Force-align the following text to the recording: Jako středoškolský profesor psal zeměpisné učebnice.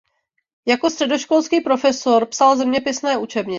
Jako 0.67 0.89
středoškolský 0.89 1.61
profesor 1.61 2.25
psal 2.25 2.57
zeměpisné 2.57 3.17
učebnice. 3.17 3.49